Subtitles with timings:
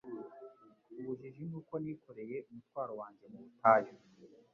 [0.99, 3.93] Ubujiji ni uko nikoreye umutwaro wanjye mu butayu.